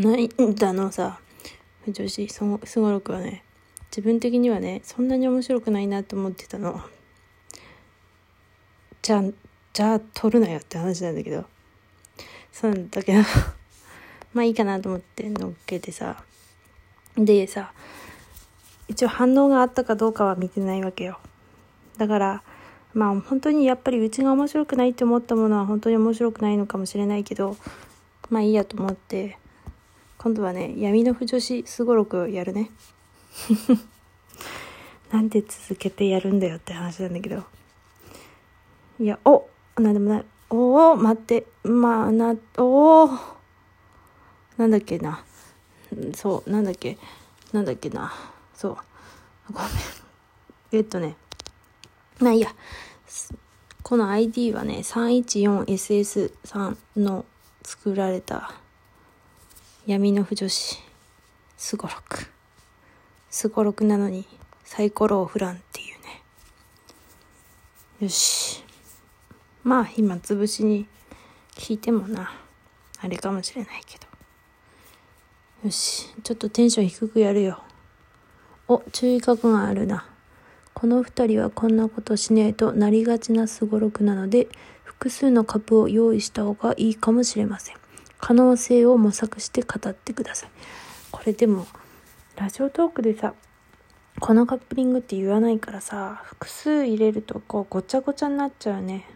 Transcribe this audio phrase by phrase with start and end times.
[0.00, 1.20] の間のさ。
[1.88, 3.42] 女子すごろくはね
[3.90, 6.80] 自分的にはねそんなに面白くないなと思ってたの。
[9.02, 9.22] じゃあ
[9.72, 11.44] じゃあ撮るなよって話なんだけど。
[12.52, 13.22] そうなんだけど。
[14.34, 16.22] まあいいかなと思って乗っけてさ。
[17.16, 17.72] でさ
[18.88, 21.18] 一応反応があったかどうかは見てないわけよ。
[21.98, 22.42] だから
[22.94, 27.56] まあ本当にやっぱりうちが面白くないって思ったものは本当に面白くないのかもしれないけど
[28.30, 29.38] まあいいやと思って
[30.22, 32.70] 今度はね闇の不女子すごろくやるね。
[35.10, 37.42] なんで続けてやるんだよって話なんだけど。
[38.98, 40.24] いやおなんでもない。
[40.50, 41.46] おお待って。
[41.62, 43.10] まあなおお
[44.58, 45.24] なんだっけな。
[46.14, 46.98] そうなんだっけ。
[47.54, 48.12] なんだっけな。
[48.52, 48.72] そ
[49.48, 49.52] う。
[49.54, 49.70] ごめん。
[50.72, 51.16] えっとね。
[52.18, 52.54] まあいいや。
[53.82, 57.24] この ID はね、314SS んの
[57.62, 58.59] 作られた
[59.90, 60.80] 闇の不女子、
[61.56, 62.30] すごろく。
[63.28, 64.24] すごろくなのに
[64.62, 66.22] サイコロを振らんっていうね。
[67.98, 68.62] よし。
[69.64, 70.86] まあ、暇つぶしに
[71.56, 72.30] 聞いてもな、
[73.00, 74.06] あれかもしれないけど。
[75.64, 76.06] よし。
[76.22, 77.60] ちょっとテンション低くやるよ。
[78.68, 80.06] お、注意書くがあるな。
[80.72, 84.46] この2人はこんなことしねえとなりがちなすごろくなので
[84.84, 87.76] 複数のカップを用意した方がいいかもしれません
[88.20, 90.50] 可能性を模索して語ってください。
[91.10, 91.66] これでも
[92.36, 93.34] ラジオトークでさ
[94.20, 99.06] このカップリングって言わないからさ複数入れるとこうごちゃごちゃになっちゃうね。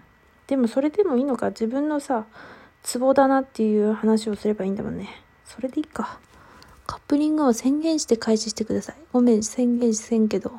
[0.47, 1.51] でもそれでもいいのか？
[1.51, 2.27] 自分のさ
[2.83, 5.09] ツボだなっていう話をすればいいんだもんね。
[5.45, 6.19] それでいいか。
[6.87, 8.97] カップリングを宣言して開始してください。
[9.13, 10.53] ごめん宣言せんけど。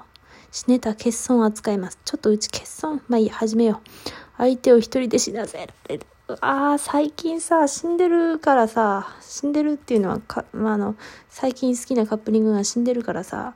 [0.51, 1.99] 死ねた欠損扱います。
[2.05, 3.01] ちょっとうち欠損。
[3.09, 3.89] まあいいや、始めよう。
[4.37, 6.05] 相手を一人で死なせられる。
[6.27, 10.95] ああ、最近さ、死んでるからさ、死んでるっていうのはか、まあ、あの、
[11.29, 13.53] 最近好きなカップリングが死んでるからさ、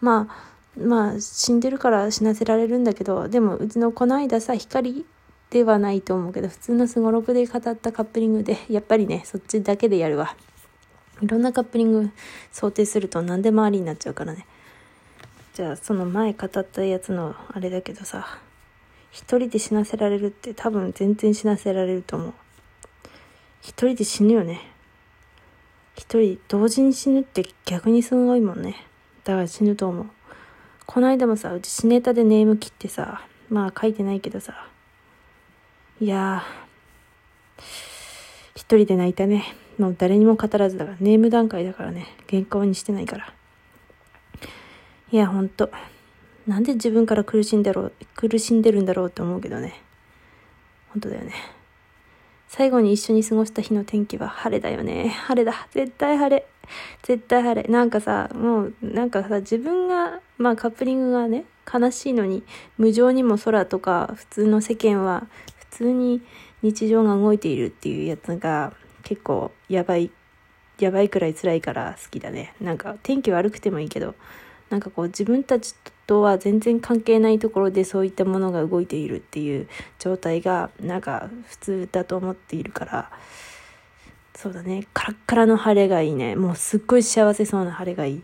[0.00, 5.06] まあ、まあ、死んでるから死なせられるんだけど、でも、うちのこの間さ、光
[5.50, 10.34] ではないと思うけど、普通のすごろくで語ったカップリングで、やっぱりね、そっちだけでやるわ。
[11.20, 12.10] いろんなカップリング
[12.50, 14.44] 想定すると何でもありになっちゃうからね。
[15.54, 18.38] じゃあその前語ったやつのあれだけどさ
[19.10, 22.34] 一人で死なせられるって多分全然死なせられると思う。
[23.60, 24.60] 一人で死ぬよね。
[25.96, 28.76] 一人同時に死ぬって逆にすごいもんね。
[29.24, 30.06] だから死ぬと思う。
[30.86, 34.66] この間もさうち死ネタでネーム切ってさまあ書いてないけどさ
[36.00, 37.62] いやー
[38.54, 39.44] 一人で泣いたね。
[39.78, 42.06] もう誰にも語らずだからネーム段階だからね。
[42.28, 43.32] 原稿にしてないから。
[45.10, 45.70] いや、ほんと。
[46.48, 49.82] なんで自分から苦しんだろう、苦しんでるんだろうって思うけどね。
[50.88, 51.34] 本当だよね。
[52.48, 55.10] 最後に一緒に過ごした日の天気は晴れだよね。
[55.10, 55.68] 晴れだ。
[55.72, 56.46] 絶対晴れ。
[57.02, 57.68] 絶対晴れ。
[57.68, 62.42] なんかさ、もう、なんかさ、自分が、まあカップリングがね、悲しいのに、
[62.78, 65.26] 無情にも空とか、普通の世間は、
[65.58, 66.22] 普通に
[66.62, 68.72] 日常が動いているっていうやつが、
[69.02, 70.10] 結構やばい、
[70.78, 72.54] やばいくらい辛いから好きだね。
[72.58, 74.14] なんか天気悪くてもいいけど、
[74.70, 83.10] なんかこう自分たちととは全然関係ないところでそういったものが動いているっていう状態がなんか普通だと思っているから
[84.34, 84.86] そうだね。
[84.94, 86.36] カラッカラの晴れがいいね。
[86.36, 88.22] もうすっごい幸せそうな晴れがいい。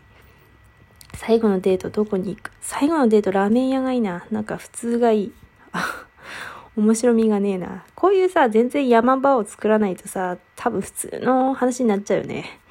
[1.13, 2.51] 最後のデートどこに行く？
[2.61, 4.25] 最後のデートラーメン屋がいいな。
[4.31, 5.33] なんか普通がいい。
[6.77, 7.83] 面白みがねえな。
[7.95, 12.61] こういうさ全然山場を作らないとさ多分普通の話になっちゃうよね。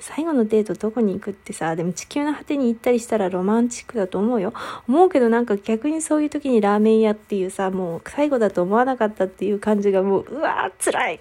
[0.00, 4.52] 最後のデートどこに行くってさ、でも地球の果てに行ったりしたらロマンチックだと思うよ。
[4.88, 11.20] 思うけどなんか逆にそういう時にラーメン屋っていうさ、もう最後だと思わなかったっていう感じがもう、うわー辛い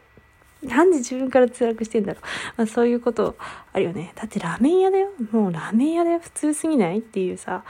[0.64, 2.24] なんで自分から辛くしてんだろう。
[2.58, 3.36] まあ、そういうこと
[3.74, 4.14] あるよね。
[4.16, 5.10] だってラーメン屋だよ。
[5.32, 6.20] もうラーメン屋だよ。
[6.20, 7.64] 普通すぎないっていうさ。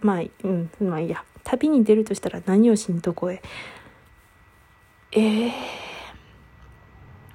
[0.00, 1.24] まあ、うん、まあいいや。
[1.44, 3.42] 旅に出るとしたら何をしにどこへ。
[5.12, 5.89] ええー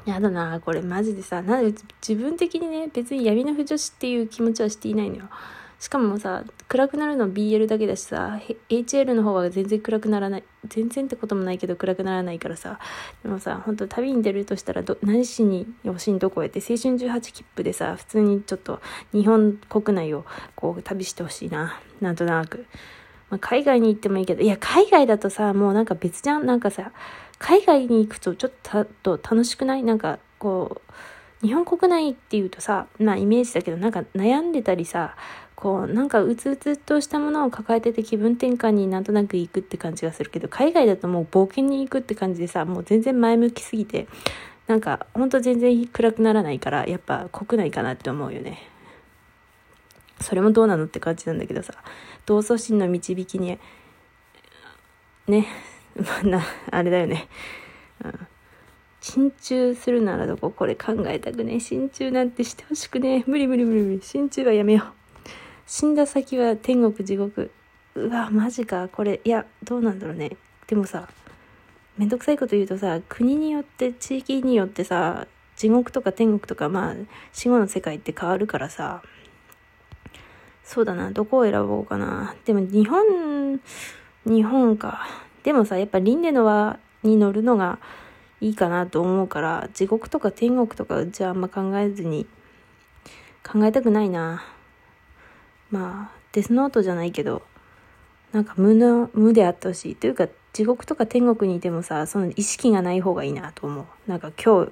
[0.05, 1.77] やだな、これマジでさ、なんで
[2.07, 5.29] 自分的にね、別に闇の不女子っていう気持ちはしていないのよ。
[5.79, 8.39] しかもさ、暗くなるの BL だけだしさ、
[8.69, 10.43] HL の方は全然暗くならない。
[10.67, 12.79] 全然ってこともないけど暗くならないからさ。
[13.23, 18.79] でもさ、本当旅に出るとしたらど、何しに余震どこへって、青春18切符でさ、普通にちょっと
[19.11, 20.25] 日本国内を
[20.55, 21.79] こう旅してほしいな。
[21.99, 22.65] なんとなく。
[23.29, 26.45] まあ、海外に行ってもいいけど、いや、海外だとさ、もうなんか別じゃん。
[26.45, 26.91] なんかさ、
[27.39, 28.51] 海外に行くとちょっ
[29.03, 29.83] と楽しくない？
[29.83, 30.81] なんかこ
[31.43, 35.15] う日本国内っていうとさまあイメージだけどなんか悩んでたりさ
[35.55, 44.07] こうなんかうつうつとしたものを抱えてて気分転換になんとなく行くって感じがするけど海外だともう冒険に行くって感じでさもう全然前向きすぎて
[44.67, 48.67] なんか、ほんと全然暗くならないから、やっぱ国内かなって思うよね。
[50.19, 51.75] それもどうなのって感じなんだけどさ、
[52.25, 53.59] 同祖心の導きに、
[55.27, 55.45] ね、
[55.95, 57.27] ま あな、あれだよね。
[58.03, 58.27] うん。
[59.01, 60.49] 心中するならどこ？
[60.49, 61.59] これ考えたくねえ。
[61.59, 63.23] 心中なんてしてほしくねえ。
[63.27, 64.01] 無理無理無理無理。
[64.01, 64.85] 心中はやめよう。
[65.67, 67.51] 死んだ先は天国地獄。
[67.95, 68.89] うわ、マジか。
[68.89, 70.35] これ、いや、どうなんだろうね。
[70.67, 71.07] でもさ、
[71.97, 76.95] めんどくさいこと言うとさ、国によって、地域によってさ、地獄とか天国とか、まあ、
[77.31, 79.01] 死後の世界って変わるからさ、
[80.63, 82.35] そうだな、どこを選ぼうかな。
[82.43, 83.61] でも日本、
[84.25, 85.07] 日本か。
[85.45, 87.77] でもさ、やっぱ輪廻の輪に乗るのが
[88.41, 92.25] いいかなと思うから、地獄とか天国とかじゃああんま考えずに、
[93.47, 94.43] 考えたくないな。
[95.69, 97.43] まあ、デスノートじゃないけど、
[98.31, 99.95] なんか無の、無であってほしい。
[99.95, 103.85] というか、地獄とか天国にいてもさ、その意識がない方がいいなと思う。
[104.09, 104.71] なんか今日、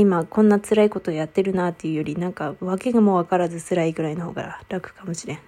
[0.00, 5.38] 今こんな辛いことやってるなっていうより、なんか訳がもうわからず辛いぐらいの方が楽かもしれん。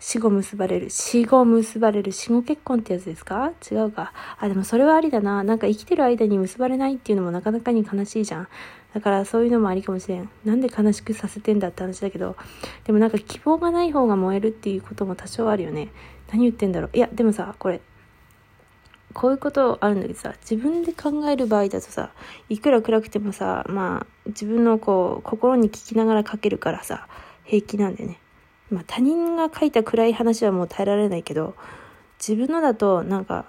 [0.00, 0.90] 死後結ばれる。
[0.90, 2.12] 死後結ばれる。
[2.12, 3.52] 死後結婚ってやつですか？
[3.70, 4.12] 違うか。
[4.38, 5.42] あ、でもそれはありだな。
[5.42, 8.48] なんか生きてる間に結ばれないっていうのもなかなかに悲しいじゃん。
[8.94, 10.30] だからそういうのもありかもしれん。
[10.44, 12.36] なんで悲しくさせてんだって話だけど、
[12.84, 15.88] でもなんか希望がない方が燃えるっていうことも多少あるよね。
[16.30, 16.90] 何言ってんだろう。
[16.96, 17.80] いや、でもさ、これ、
[19.14, 22.12] こういうことあるんだけどさ、自分で考える場合だとさ、
[22.48, 27.08] いくら暗くてもさ、まあ、自分のこう、心に聞きながら書けるからさ、
[27.44, 28.20] 平気なんだよね。
[28.70, 31.54] まあ、他人が書いた暗い話はもう耐えられないけど、
[32.18, 33.46] 自分のだと、なんか、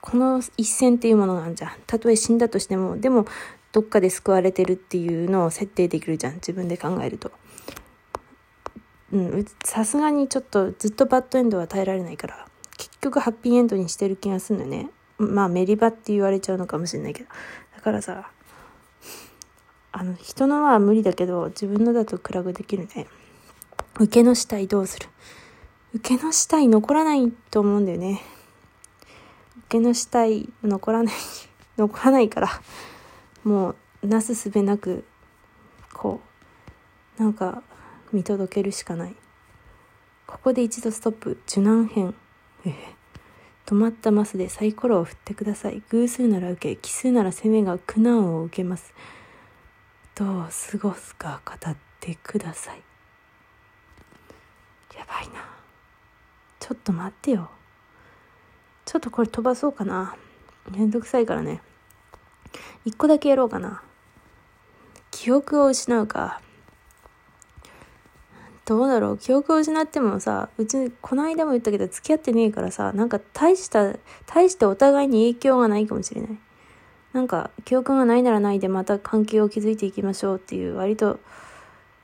[0.00, 1.70] この一線っていうものがあるじゃん。
[1.86, 3.26] たとえ死んだとしても、でも、
[3.70, 6.34] どっかで救われてるっていうのを設定できるじゃん。
[6.34, 7.30] 自分で考えると。
[9.12, 12.46] うん、さすがにちょっとずっとバッドエンドは耐えられないから、
[12.78, 14.90] 結局ハッピーエンドにしてる気がするのね。
[15.18, 17.28] まあメリバって言われちゃうのかもしれないけど。
[17.76, 18.30] だからさ、
[19.92, 23.06] あの、人のは無理だけど、自分のだと暗くできるね。
[24.02, 25.08] 受けの死体どうする？
[25.94, 28.20] 受けの死体残らないと思うんだよね。
[29.68, 31.14] 受けの死体残らない、
[31.78, 32.48] 残らないから、
[33.44, 35.04] もう、なすすべなく、
[35.92, 36.20] こ
[37.18, 37.62] う、なんか、
[38.12, 39.14] 見届けるしかない。
[40.26, 41.38] ここで一度ストップ。
[41.46, 42.14] 受難編。
[43.66, 45.82] 止まったマスでサイコロを振ってください。
[45.90, 48.92] 偶数なら受け奇数なら攻めが苦難を受けます。
[50.14, 52.82] どう過ごすか語ってください。
[55.12, 55.44] ばいな。
[56.58, 57.50] ちょっと待ってよ。
[58.84, 60.16] ちょっとこれ飛ばそうかな。
[60.70, 61.60] めんどくさいからね。
[62.84, 63.82] 一個だけやろうかな。
[65.10, 66.40] 記憶を失うか。
[68.64, 69.18] どうだろう。
[69.18, 73.94] 記憶を失ってもさ、うち、この間も言ったけど付き合ってねえからさ、なんか大した、
[74.26, 76.38] 大してお互いに影響がないかもしれない。
[77.12, 81.18] なんか、記憶がないならないでまた関係を築いていきましょうっていう割と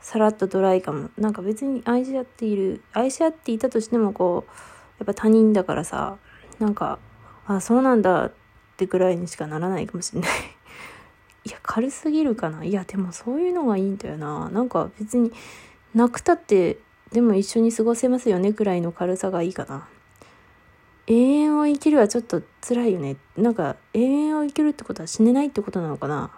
[0.00, 1.10] さらっとドライかも。
[1.18, 4.50] なんか別に愛し合っている、愛し合っていたとしてもこう、
[4.98, 6.16] やっぱ他人だからさ、
[6.58, 6.98] なんか、
[7.46, 8.32] あ、そうなんだっ
[8.76, 10.30] てぐらいにしかならないかもしれない。
[11.44, 12.64] いや、軽すぎるかな。
[12.64, 14.48] いや、でもそういうのがいいんだよな。
[14.50, 15.32] なんか別に、
[15.94, 16.78] なくたって
[17.12, 19.88] でも一緒に過ごせますよねくらいの軽さがいいかな
[21.06, 26.30] 永遠を生きるはちょっと辛いよねなんか永遠を生きるってことは死ねないってことなのかな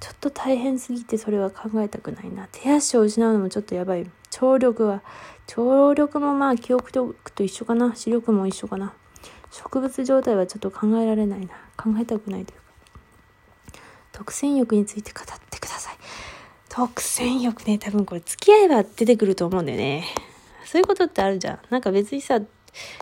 [0.00, 2.48] ちょっと大変すぎてそれは考えたくないな。
[2.52, 4.10] 手足を失うのもちょっとやばい。
[4.30, 5.02] 聴力は
[5.46, 7.94] 聴力もまあ記憶力と一緒かな。
[7.94, 8.92] 視力も一緒かな。
[9.50, 11.54] 植物状態はちょっと考えられないな。
[11.76, 12.64] 考えたくないというか。
[14.12, 15.96] 独占欲について語ってください。
[16.76, 20.04] 独占欲ね、多分これ付き合えば出てくると思うんだよね。
[20.64, 21.58] そういうことってあるじゃん。
[21.70, 22.40] なんか別にさ、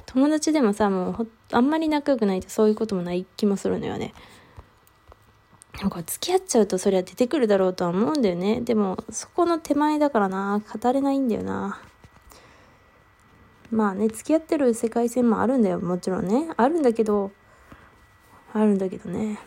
[0.05, 4.13] 友達でもさ、もうあんまり仲良くないとそういうこともない気もするのよね。
[5.81, 8.61] なんか付き合っちゃうとそりゃ出てくるだろうとは思うんだよね。
[8.61, 11.81] でも、そこの手前だからな、語れないんだよな。
[13.71, 16.51] まあね、付き合ってる世界線もあるんだよ、もちろんね。
[16.57, 17.33] あるんだけど、
[18.53, 19.39] あるんだけどね。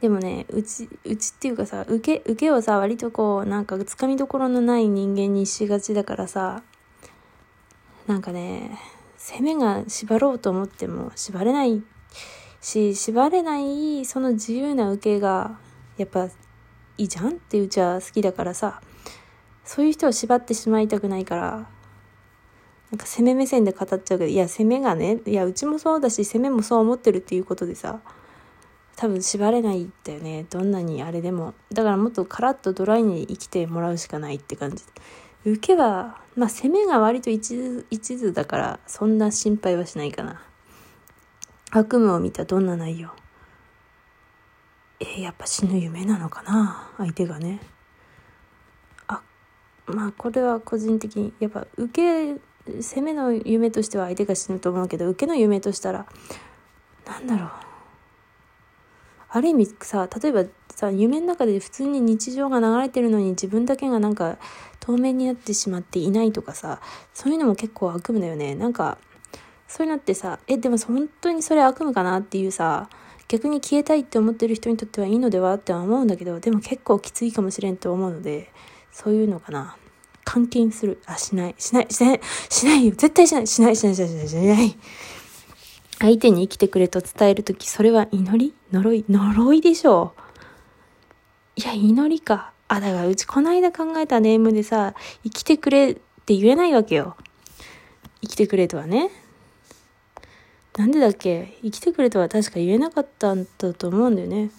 [0.00, 6.62] でもね、うち、うちっていうかさ、受け、受けをさ、割とこう、なんか、つかみどころのない人間にしがちだからさ、
[8.06, 8.78] なんかね、
[9.18, 11.82] 攻めが縛ろうと思っても縛れない
[12.60, 15.58] し、縛れないその自由な受けが、
[15.96, 16.26] やっぱ、
[16.98, 18.80] いいじゃんってうちは好きだからさ、
[19.64, 21.68] そういう人を縛ってしまいたくないから、
[22.90, 28.00] なんか攻め目線で語っちゃうけど、いや、攻めがね、いや、うちもそうだし、攻めもそう思ってるっていうことでさ、
[28.96, 30.44] 多分縛れないんだよね。
[30.50, 31.54] どんなにあれでも。
[31.72, 34.84] だからもっとカラッとドライに生きてもらうしかないって感じ。
[35.46, 40.42] 受けはまあ攻めが割と一途一途だからそんな心配はしないかな。
[41.72, 43.10] 悪夢を見たどんな内容？
[44.98, 46.90] えー、やっぱ死ぬ夢なのかな？
[46.98, 47.60] 相手がね。
[49.06, 49.22] あ
[49.86, 52.40] まあこれは個人的にやっぱ受け
[52.82, 56.06] 攻めの夢としては相手が死ぬと思うけど受けの夢としたら
[57.06, 57.50] なんだろう。
[59.32, 64.38] ある意味さ例えばさ夢の中で普通に日常が流れてるのに自分だけがなんか
[64.80, 66.80] 透明になってしまっていないとかさ
[67.14, 68.56] そういうのも結構悪夢だよね。
[68.56, 68.98] なんか
[69.70, 72.90] そういうのってさえでも本当にそれ悪夢かなっていうさ
[73.28, 78.50] 逆に消えたいって思ってる人にとってはいいのではっては思うんだけどでも結構きついかもしれんと思うので
[78.90, 79.76] そういうのかな。
[80.32, 81.00] 監禁する。
[81.06, 81.54] あしない。
[81.58, 81.86] しない。
[81.88, 82.20] しない。
[82.48, 82.90] しないよ。
[82.92, 83.46] 絶対しない。
[83.46, 83.76] しない。
[83.76, 83.94] しない。
[83.96, 84.08] しない。
[84.08, 84.28] しない。
[84.28, 84.76] しない。
[85.98, 88.54] 相手に生きてくれと伝えるとき、それは祈り？
[88.72, 89.04] 呪い？
[89.08, 90.14] 呪いでしょ
[91.56, 91.60] う。
[91.60, 92.52] いや、祈りか。
[92.68, 97.16] あ、だからうちこの間考えたネームでさ、生きてくれって言えないわけよ。
[98.22, 99.10] 生きてくれとはね。
[100.80, 101.58] なんでだっけ？
[101.60, 104.50] 生きてくれとは確か言えなかったんだと思うんだよね。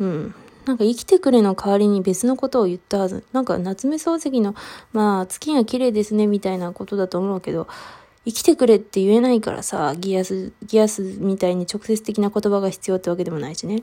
[0.00, 0.34] うん。
[0.64, 3.24] なんか生きてくれの代わりに別のことを言ったはず。
[3.34, 4.54] なんか夏目漱石の、
[4.94, 7.68] まあ月が綺麗ですねみたいなことだと思うけど、
[8.24, 13.82] 生きてくれって言えないからさ、ギアス、ギアスみたいに直接的な言葉が必要ってわけでもないしね。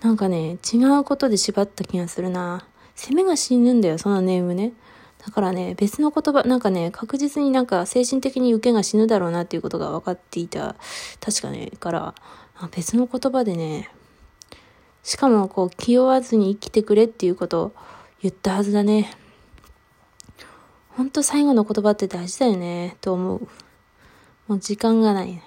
[0.00, 2.66] なんかね、違うことで縛った気がするな。
[2.96, 4.72] 攻めが死ぬんだよ、そのネームね。
[5.24, 10.74] だからね、別の言葉、なんかね、確実になんか精神的に受けが死ぬだろうなっていうことが分かっていた。
[11.20, 12.14] 確かね、から、
[12.74, 13.88] 別の言葉でね、
[15.04, 17.72] しかもこう気負わずに生きてくれっていうことを
[18.20, 19.16] 言ったはずだね。
[20.90, 23.48] ほんと最後の言葉って大事だよね、と思う。
[24.48, 25.40] もう時間がない。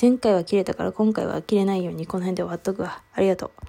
[0.00, 3.02] 前回は切れたから今回は切れないようにこの辺で終わっとくわ。
[3.12, 3.50] ありがとう。